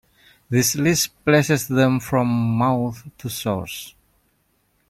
This 0.49 0.75
list 0.75 1.11
places 1.25 1.67
them 1.67 1.99
from 1.99 2.25
mouth 2.27 3.07
to 3.19 3.29
source. 3.29 3.93